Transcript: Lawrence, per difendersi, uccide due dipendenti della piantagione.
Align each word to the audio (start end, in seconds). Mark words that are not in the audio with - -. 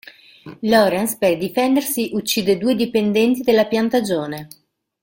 Lawrence, 0.63 1.15
per 1.19 1.37
difendersi, 1.37 2.09
uccide 2.13 2.57
due 2.57 2.73
dipendenti 2.73 3.43
della 3.43 3.67
piantagione. 3.67 4.47